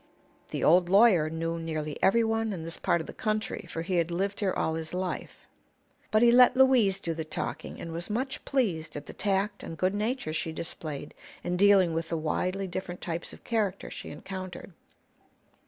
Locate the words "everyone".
2.01-2.53